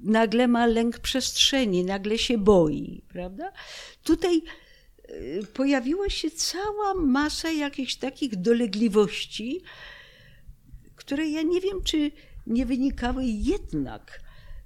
[0.00, 3.52] nagle ma lęk przestrzeni, nagle się boi, prawda?
[4.04, 4.42] Tutaj
[5.10, 9.60] y, pojawiła się cała masa jakichś takich dolegliwości,
[10.96, 12.10] które ja nie wiem, czy
[12.46, 14.20] nie wynikały jednak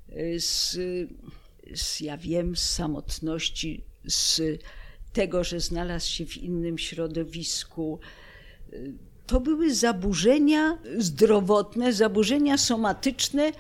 [0.09, 0.79] y, z,
[1.75, 4.41] z, ja wiem, z samotności, z
[5.13, 8.01] tego, że znalazł się w innym środowisku.
[8.73, 8.95] Y,
[9.27, 13.53] to były zaburzenia zdrowotne, zaburzenia somatyczne,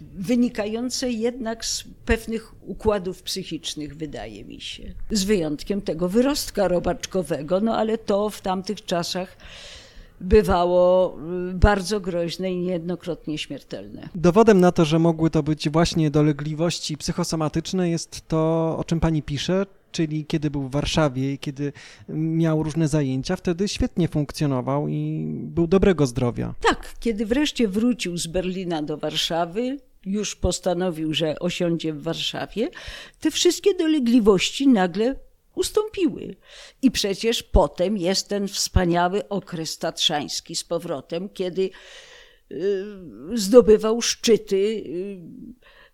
[0.00, 4.82] wynikające jednak z pewnych układów psychicznych, wydaje mi się.
[5.10, 9.36] Z wyjątkiem tego wyrostka robaczkowego, no ale to w tamtych czasach
[10.20, 11.16] bywało
[11.50, 14.08] y, bardzo groźne i niejednokrotnie śmiertelne.
[14.14, 19.22] Dowodem na to, że mogły to być właśnie dolegliwości psychosomatyczne jest to, o czym pani
[19.22, 21.72] pisze, czyli kiedy był w Warszawie i kiedy
[22.08, 26.54] miał różne zajęcia, wtedy świetnie funkcjonował i był dobrego zdrowia.
[26.60, 32.70] Tak, kiedy wreszcie wrócił z Berlina do Warszawy, już postanowił, że osiądzie w Warszawie,
[33.20, 35.16] te wszystkie dolegliwości nagle
[35.54, 36.36] ustąpiły.
[36.82, 41.70] I przecież potem jest ten wspaniały okres tatrzański z powrotem, kiedy
[42.52, 42.84] y,
[43.34, 45.20] zdobywał szczyty y,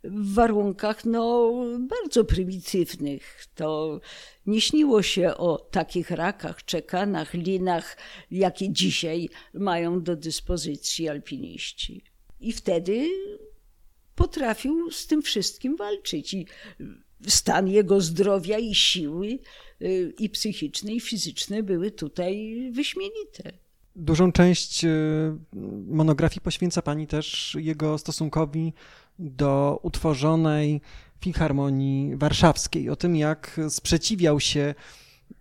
[0.05, 3.47] w warunkach no, bardzo prymitywnych.
[3.55, 4.01] To
[4.47, 7.97] nie śniło się o takich rakach, czekanach, linach,
[8.31, 12.05] jakie dzisiaj mają do dyspozycji alpiniści.
[12.41, 13.09] I wtedy
[14.15, 16.35] potrafił z tym wszystkim walczyć.
[16.35, 16.47] I
[17.27, 19.39] stan jego zdrowia i siły
[19.83, 23.53] y, i psychiczne, i fizyczne były tutaj wyśmienite.
[23.97, 24.89] Dużą część y,
[25.87, 28.73] monografii poświęca Pani też jego stosunkowi
[29.21, 30.81] do utworzonej
[31.21, 34.75] Filharmonii Warszawskiej, o tym jak sprzeciwiał się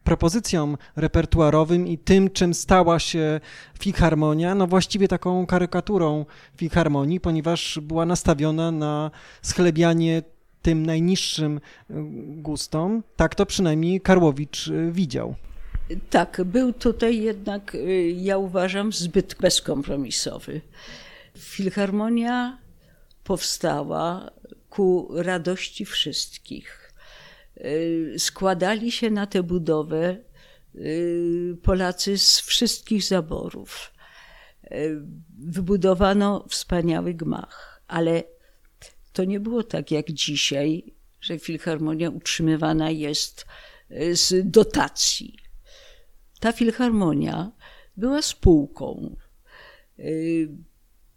[0.03, 3.39] propozycjom repertuarowym i tym, czym stała się
[3.79, 6.25] filharmonia, no właściwie taką karykaturą
[6.57, 9.11] filharmonii, ponieważ była nastawiona na
[9.41, 10.23] schlebianie
[10.61, 11.61] tym najniższym y,
[12.41, 13.03] gustom.
[13.15, 15.35] Tak to przynajmniej Karłowicz y, widział.
[16.09, 20.61] Tak, był tutaj jednak, y, ja uważam, zbyt bezkompromisowy.
[21.37, 22.57] Filharmonia
[23.29, 24.31] powstała
[24.69, 26.93] ku radości wszystkich.
[28.17, 30.17] Składali się na tę budowę
[31.63, 33.93] Polacy z wszystkich zaborów.
[35.39, 38.23] Wybudowano wspaniały gmach, ale
[39.13, 43.45] to nie było tak jak dzisiaj, że filharmonia utrzymywana jest
[44.11, 45.37] z dotacji.
[46.39, 47.51] Ta filharmonia
[47.97, 49.15] była spółką.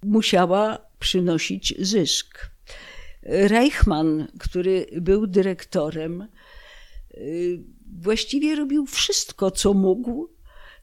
[0.02, 2.50] Musiała przynosić zysk.
[3.22, 6.28] Reichmann, który był dyrektorem, e,
[8.00, 10.28] właściwie robił wszystko, co mógł,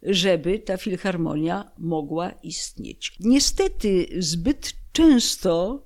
[0.04, 3.16] żeby ta filharmonia mogła istnieć.
[3.20, 5.84] Niestety zbyt często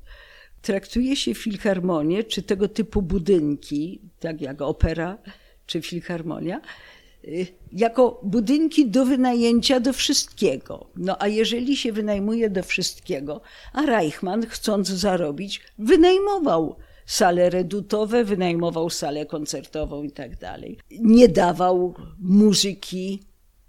[0.62, 5.18] traktuje się filharmonię, czy tego typu budynki, tak jak opera
[5.66, 6.62] czy filharmonia, y,
[7.72, 10.88] jako budynki do wynajęcia do wszystkiego.
[10.96, 13.42] No a jeżeli się wynajmuje do wszystkiego,
[13.74, 20.78] a Reichmann, chcąc zarobić, wynajmował sale redutowe, wynajmował salę koncertową i tak dalej.
[20.92, 23.24] Nie dawał muzyki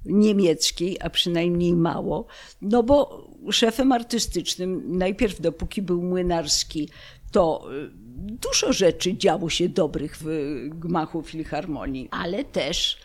[0.04, 2.26] niemieckiej, a przynajmniej mało,
[2.62, 6.88] no bo szefem artystycznym, najpierw dopóki był młynarski,
[7.32, 10.26] to y, dużo rzeczy działo się dobrych w
[10.68, 12.98] gmachu Filharmonii, ale też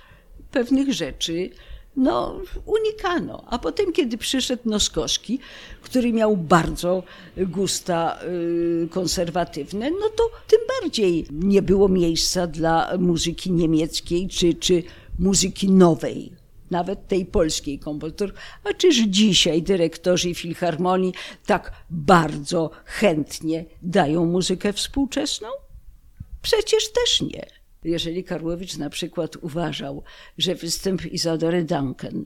[0.51, 1.49] pewnych rzeczy
[1.95, 3.43] no, unikano.
[3.47, 5.39] A potem, kiedy przyszedł Noskowski,
[5.81, 7.03] który miał bardzo
[7.37, 14.83] gusta y, konserwatywne, no to tym bardziej nie było miejsca dla muzyki niemieckiej czy, czy
[15.19, 16.31] muzyki nowej
[16.71, 18.33] nawet tej polskiej kompozytor.
[18.63, 21.13] A czyż dzisiaj dyrektorzy filharmonii
[21.45, 25.47] tak bardzo chętnie dają muzykę współczesną?
[26.41, 27.58] Przecież też nie.
[27.83, 30.03] Jeżeli Karłowicz na przykład uważał,
[30.37, 32.25] że występ Izadory Duncan,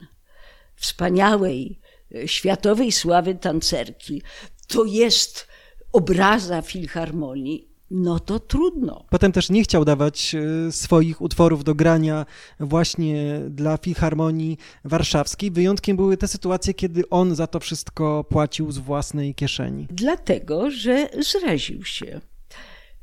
[0.74, 1.80] wspaniałej,
[2.14, 4.22] e, światowej sławy tancerki,
[4.68, 5.46] to jest
[5.92, 9.04] obraza filharmonii, no to trudno.
[9.10, 12.26] Potem też nie chciał dawać e, swoich utworów do grania
[12.60, 15.50] właśnie dla Filharmonii Warszawskiej.
[15.50, 19.86] Wyjątkiem były te sytuacje, kiedy on za to wszystko płacił z własnej kieszeni.
[19.90, 22.20] Dlatego, że zraził się.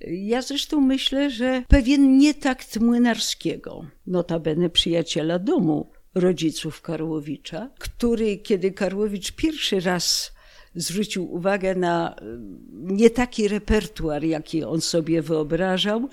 [0.07, 9.31] Ja zresztą myślę, że pewien nietakt Młynarskiego, notabene przyjaciela domu rodziców Karłowicza, który, kiedy Karłowicz
[9.31, 10.31] pierwszy raz
[10.75, 12.23] zwrócił uwagę na y,
[12.71, 16.09] nie taki repertuar, jaki on sobie wyobrażał.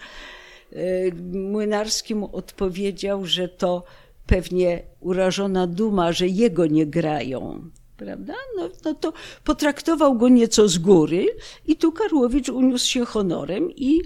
[0.72, 3.84] Y, Młynarski mu odpowiedział, że to
[4.26, 7.70] pewnie urażona duma, że jego nie grają.
[7.98, 8.34] Prawda?
[8.56, 9.12] No, no to
[9.44, 11.26] potraktował go nieco z góry
[11.66, 14.00] i tu Karłowicz uniósł się honorem i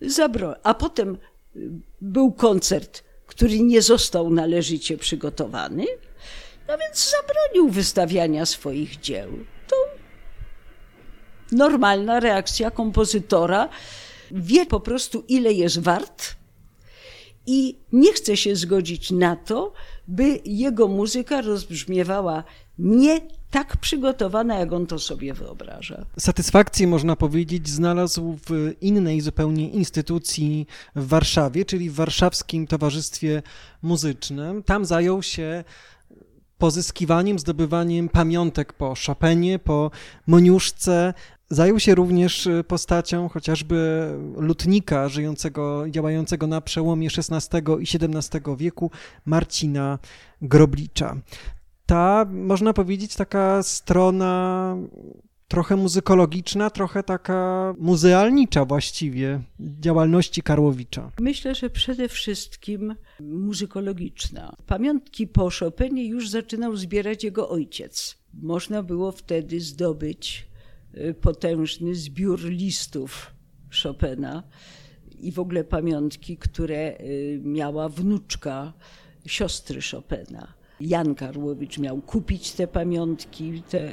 [0.00, 0.54] zabrał.
[0.62, 1.18] A potem
[2.00, 5.84] był koncert, który nie został należycie przygotowany,
[6.68, 9.30] no więc zabronił wystawiania swoich dzieł.
[9.68, 9.76] To
[11.52, 13.68] normalna reakcja kompozytora.
[14.30, 16.41] Wie po prostu, ile jest wart
[17.46, 19.72] i nie chce się zgodzić na to,
[20.08, 22.44] by jego muzyka rozbrzmiewała
[22.78, 23.20] nie
[23.50, 26.06] tak przygotowana, jak on to sobie wyobraża.
[26.18, 30.66] Satysfakcję, można powiedzieć, znalazł w innej zupełnie instytucji
[30.96, 33.42] w Warszawie, czyli w Warszawskim Towarzystwie
[33.82, 34.62] Muzycznym.
[34.62, 35.64] Tam zajął się
[36.58, 39.90] pozyskiwaniem, zdobywaniem pamiątek po Chopinie, po
[40.26, 41.14] Moniuszce.
[41.52, 48.90] Zajął się również postacią chociażby lutnika żyjącego, działającego na przełomie XVI i XVII wieku,
[49.26, 49.98] Marcina
[50.42, 51.16] Groblicza.
[51.86, 54.76] Ta, można powiedzieć, taka strona
[55.48, 61.10] trochę muzykologiczna, trochę taka muzealnicza właściwie działalności Karłowicza.
[61.20, 64.56] Myślę, że przede wszystkim muzykologiczna.
[64.66, 68.16] Pamiątki po Chopinie już zaczynał zbierać jego ojciec.
[68.42, 70.51] Można było wtedy zdobyć y,
[71.20, 73.34] potężny zbiór listów
[73.82, 74.42] Chopina
[75.20, 78.72] i w ogóle pamiątki, które y, miała wnuczka
[79.26, 80.54] siostry Chopina.
[80.80, 83.92] Jan Karłowicz miał kupić te pamiątki, te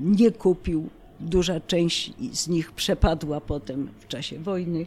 [0.00, 0.88] nie kupił.
[1.20, 4.86] Duża część z nich przepadła potem w czasie wojny.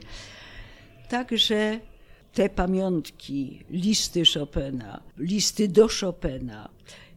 [1.09, 1.79] Także
[2.33, 6.69] te pamiątki, listy Chopina, listy do Chopina,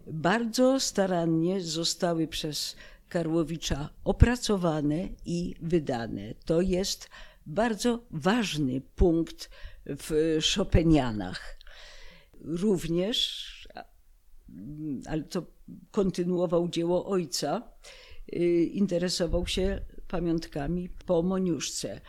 [0.07, 2.77] bardzo starannie zostały przez
[3.11, 6.35] Karłowicza opracowane i wydane.
[6.45, 7.11] To jest
[7.47, 9.51] bardzo ważny punkt
[9.87, 11.59] w Chopinianach.
[12.41, 13.51] Również
[15.07, 15.43] ale to
[15.91, 17.73] kontynuował dzieło ojca,
[18.33, 22.01] y, interesował się pamiątkami po Moniuszce.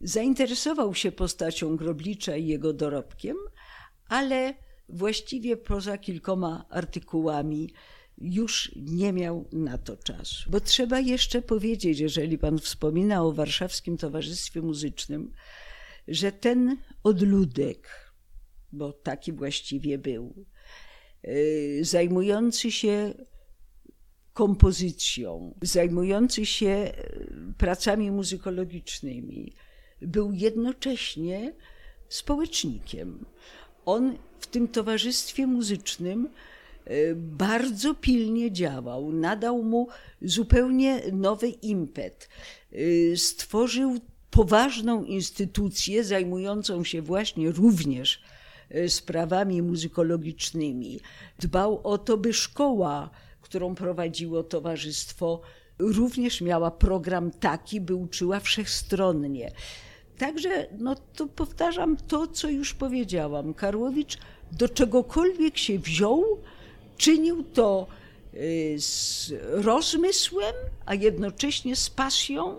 [0.00, 3.36] Zainteresował się postacią Groblicza i jego dorobkiem,
[4.08, 4.54] ale
[4.88, 7.72] właściwie poza kilkoma artykułami
[8.18, 10.50] już nie miał na to czasu.
[10.50, 15.32] Bo trzeba jeszcze powiedzieć, jeżeli pan wspomina o Warszawskim Towarzystwie Muzycznym,
[16.08, 18.12] że ten odludek,
[18.72, 20.46] bo taki właściwie był,
[21.28, 23.14] Y, zajmujący się
[24.32, 26.92] kompozycją, zajmujący się
[27.48, 29.54] y, pracami muzykologicznymi,
[30.02, 31.54] był jednocześnie
[32.08, 33.24] społecznikiem.
[33.84, 36.28] On w tym towarzystwie muzycznym
[37.14, 39.88] bardzo pilnie działał, nadał mu
[40.22, 42.28] zupełnie nowy impet.
[43.16, 43.98] Stworzył
[44.30, 48.20] poważną instytucję zajmującą się właśnie również
[48.74, 51.00] Y, sprawami muzykologicznymi.
[51.38, 53.10] Dbał o to, by szkoła,
[53.40, 55.40] którą prowadziło towarzystwo,
[55.78, 59.52] również miała program taki, by uczyła wszechstronnie.
[60.18, 63.54] Także, no to powtarzam to, co już powiedziałam.
[63.54, 64.18] Karłowicz
[64.52, 66.24] do czegokolwiek się wziął,
[66.96, 67.86] czynił to
[68.34, 70.54] y, z rozmysłem,
[70.86, 72.56] a jednocześnie z pasją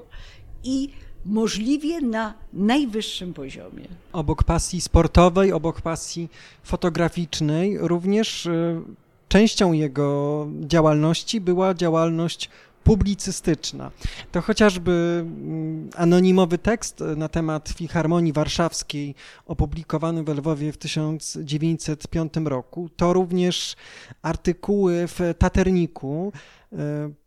[0.63, 0.89] i
[1.25, 3.85] możliwie na najwyższym poziomie.
[4.13, 6.29] Obok pasji sportowej, obok pasji
[6.63, 8.81] fotograficznej, również y,
[9.27, 12.49] częścią jego działalności była działalność
[12.87, 13.91] publicystyczna.
[14.31, 19.15] To chociażby mm, anonimowy tekst na temat Filharmonii Warszawskiej
[19.45, 23.75] opublikowany w Lwowie w 1905 roku, to również
[24.21, 26.31] artykuły w Taterniku
[26.73, 26.75] y,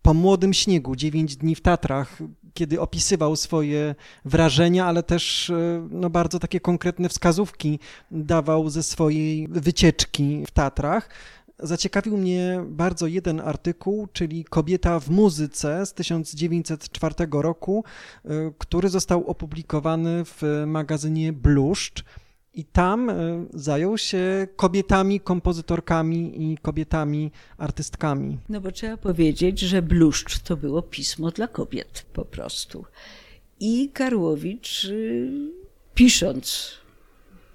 [0.02, 2.18] po młodym śniegu, dziewięć dni w Tatrach,
[2.54, 3.94] kiedy opisywał swoje
[4.24, 7.78] wrażenia, ale też e, no, bardzo takie konkretne wskazówki
[8.10, 11.08] dawał ze swojej wycieczki w Tatrach.
[11.62, 17.84] Zaciekawił mnie bardzo jeden artykuł, czyli Kobieta w muzyce z 1904 roku,
[18.24, 22.04] e, który został opublikowany w magazynie Bluszcz.
[22.54, 23.14] I tam e,
[23.54, 28.38] zajął się kobietami, kompozytorkami i kobietami, artystkami.
[28.48, 32.84] No bo trzeba powiedzieć, że Bluszcz to było pismo dla kobiet po prostu.
[33.60, 35.30] I Karłowicz, y,
[35.94, 36.72] pisząc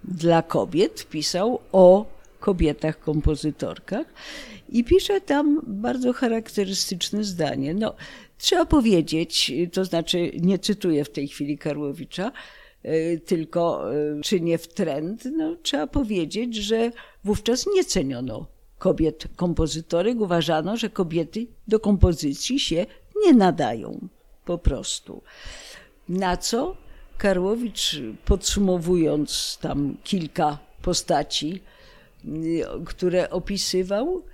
[0.04, 2.15] dla kobiet, pisał o
[2.46, 4.06] kobietach kompozytorkach
[4.70, 7.74] i pisze tam bardzo charakterystyczne zdanie.
[7.74, 7.96] No,
[8.38, 12.32] trzeba powiedzieć, to znaczy nie cytuję w tej chwili Karłowicza,
[12.86, 16.92] Y, tylko y, czynię w trend, no, trzeba powiedzieć, że
[17.24, 18.46] wówczas nie ceniono
[18.80, 22.86] kobiet kompozytorek uważano, że kobiety do kompozycji się
[23.26, 24.08] nie nadają
[24.46, 25.22] po prostu.
[26.10, 26.76] Na co
[27.18, 31.62] Karłowicz, podsumowując tam kilka postaci,
[32.86, 34.26] które opisywał,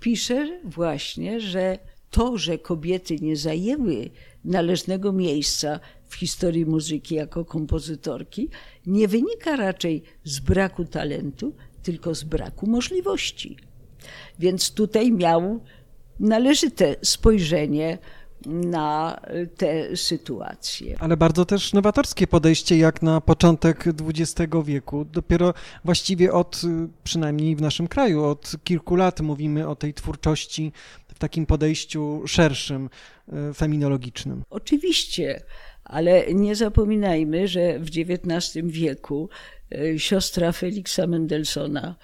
[0.00, 1.78] pisze właśnie, że
[2.10, 4.10] to, że kobiety nie zajęły
[4.44, 8.48] należnego miejsca w historii muzyki jako kompozytorki,
[8.86, 13.56] nie wynika raczej z braku talentu, tylko z braku możliwości.
[14.38, 15.60] Więc tutaj miał
[16.20, 17.98] należyte spojrzenie
[18.46, 19.20] na
[19.56, 20.96] tę sytuację.
[21.00, 25.04] Ale bardzo też nowatorskie podejście jak na początek XX wieku.
[25.04, 26.62] Dopiero właściwie od,
[27.04, 30.72] przynajmniej w naszym kraju, od kilku lat mówimy o tej twórczości
[31.08, 32.90] w takim podejściu szerszym,
[33.32, 34.42] e, feminologicznym.
[34.50, 35.42] Oczywiście,
[35.84, 39.28] ale nie zapominajmy, że w XIX wieku
[39.96, 41.94] siostra Feliksa Mendelssohna,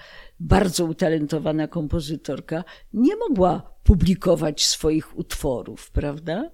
[0.41, 6.51] bardzo utalentowana kompozytorka, nie mogła publikować swoich utworów, prawda?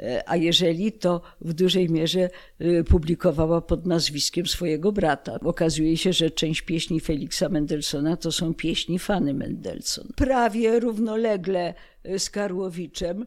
[0.00, 5.40] E, a jeżeli to w dużej mierze e, publikowała pod nazwiskiem swojego brata.
[5.40, 10.08] Okazuje się, że część pieśni Feliksa Mendelssohna to są pieśni Fanny Mendelssohn.
[10.16, 11.74] Prawie równolegle
[12.18, 13.26] z Karłowiczem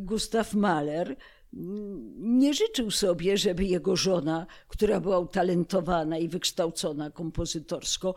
[0.00, 1.16] Gustav Mahler
[2.18, 8.14] nie życzył sobie, żeby jego żona, która była utalentowana i wykształcona kompozytorsko,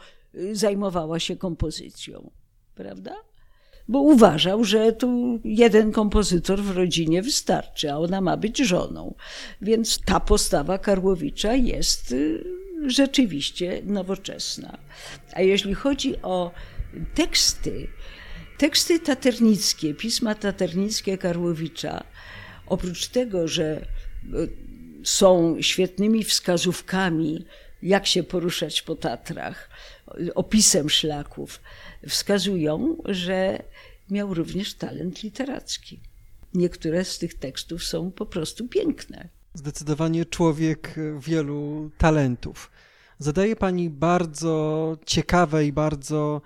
[0.52, 2.32] zajmowała się kompozycją.
[2.76, 3.16] Prawda?
[3.88, 9.16] Bo uważał, że tu jeden kompozytor w rodzinie wystarczy, a ona ma być żoną.
[9.62, 12.44] Więc ta postawa Karłowicza jest y,
[12.88, 14.78] rzeczywiście nowoczesna.
[15.34, 16.52] A jeśli chodzi o
[17.16, 17.88] teksty,
[18.58, 22.04] teksty taternickie, pisma taternickie Karłowicza,
[22.68, 23.86] oprócz tego, że e,
[25.04, 27.46] są świetnymi wskazówkami,
[27.84, 29.70] jak się poruszać po Tatrach,
[30.36, 31.62] opisem szlaków,
[32.08, 33.64] wskazują, że
[34.10, 36.00] miał również talent literacki.
[36.54, 39.30] Niektóre z tych tekstów są po prostu piękne.
[39.54, 42.72] Zdecydowanie człowiek wielu talentów.
[43.20, 46.42] Zadaje pani bardzo ciekawe i bardzo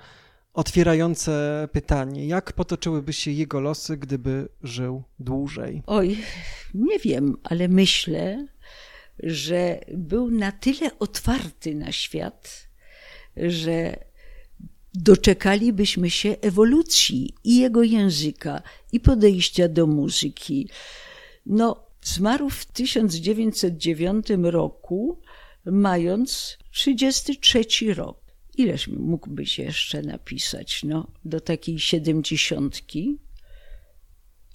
[0.54, 2.28] otwierające pytanie.
[2.28, 5.84] Jak potoczyłyby się jego losy, gdyby żył dłużej?
[5.88, 6.18] Oj,
[6.74, 8.48] nie wiem, ale myślę,
[9.24, 12.65] że był na tyle otwarty na świat,
[13.38, 14.06] że
[14.94, 18.62] doczekalibyśmy się ewolucji i jego języka,
[18.92, 20.70] i podejścia do muzyki.
[21.46, 25.22] No, zmarł w 1909 roku,
[25.66, 28.26] mając 33 rok
[28.58, 30.84] ileż mógłbyś jeszcze napisać?
[30.84, 33.18] No, do takiej siedemdziesiątki.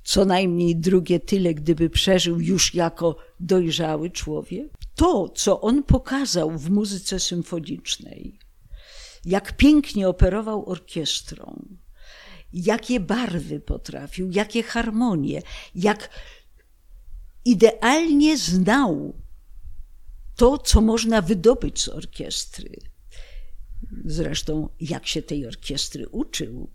[0.05, 4.72] Co najmniej drugie tyle, gdyby przeżył już jako dojrzały człowiek.
[4.95, 8.39] To, co on pokazał w muzyce symfonicznej,
[9.24, 11.66] jak pięknie operował orkiestrą,
[12.52, 15.42] jakie barwy potrafił, jakie harmonie,
[15.74, 16.10] jak
[17.44, 19.14] idealnie znał
[20.36, 22.90] to, co można wydobyć z orkiestry
[24.04, 26.70] zresztą jak się tej orkiestry uczył.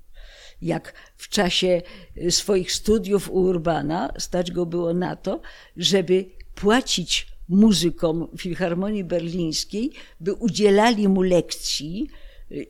[0.61, 1.81] Jak w czasie
[2.29, 5.41] swoich studiów u Urbana stać go było na to,
[5.77, 6.25] żeby
[6.55, 12.07] płacić muzykom Filharmonii Berlińskiej, by udzielali mu lekcji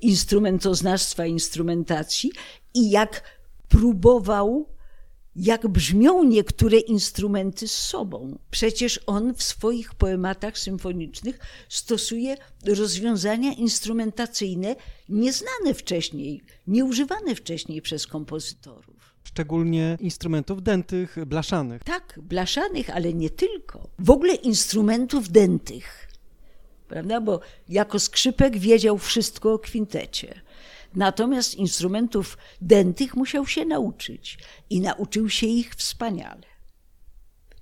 [0.01, 2.32] instrumentoznawstwa, instrumentacji
[2.73, 3.23] i jak
[3.67, 4.76] próbował
[5.36, 8.39] jak brzmią niektóre instrumenty z sobą.
[8.51, 14.76] Przecież on w swoich poematach symfonicznych stosuje rozwiązania instrumentacyjne
[15.09, 18.95] nieznane wcześniej, nieużywane wcześniej przez kompozytorów.
[19.23, 21.84] Szczególnie instrumentów dętych, blaszanych.
[21.84, 23.89] Tak, blaszanych, ale nie tylko.
[23.99, 26.05] W ogóle instrumentów dętych.
[26.88, 27.22] Prawda?
[27.22, 30.42] Bo jako skrzypek wiedział wszystko o kwintecie
[30.96, 34.38] Natomiast instrumentów dętych musiał się nauczyć
[34.70, 36.44] i nauczył się ich wspaniale.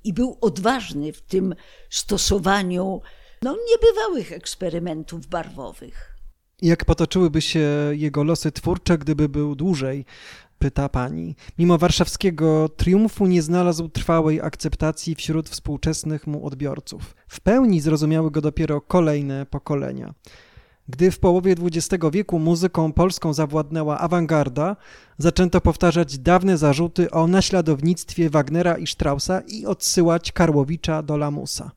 [0.03, 1.55] I był odważny w tym
[1.89, 3.01] stosowaniu
[3.41, 6.13] no, niebywałych eksperymentów barwowych.
[6.61, 10.05] Jak potoczyłyby się jego losy twórcze, gdyby był dłużej?
[10.63, 11.35] Pyta pani.
[11.59, 17.15] Mimo warszawskiego triumfu nie znalazł trwałej akceptacji wśród współczesnych mu odbiorców.
[17.27, 20.13] W pełni zrozumiały go dopiero kolejne pokolenia.
[20.89, 24.75] Gdy w połowie XX wieku muzyką polską zawładnęła awangarda,
[25.17, 31.71] zaczęto powtarzać dawne zarzuty o naśladownictwie Wagnera i Straussa i odsyłać Karłowicza do lamusa.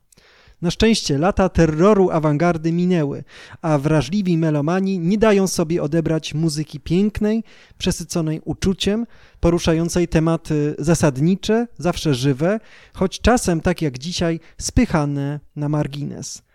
[0.61, 3.23] Na szczęście lata terroru awangardy minęły,
[3.61, 7.43] a wrażliwi melomani nie dają sobie odebrać muzyki pięknej,
[7.77, 9.05] przesyconej uczuciem,
[9.39, 12.59] poruszającej tematy zasadnicze, zawsze żywe,
[12.93, 16.47] choć czasem, tak jak dzisiaj, spychane na margines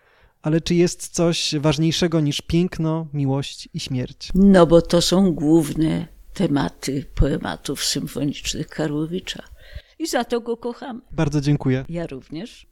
[0.42, 4.28] ale czy jest coś ważniejszego niż piękno, miłość i śmierć?
[4.34, 9.42] No bo to są główne tematy poematów symfonicznych Karłowicza.
[9.98, 11.00] I za to go kochamy.
[11.10, 11.84] Bardzo dziękuję.
[11.88, 12.71] Ja również.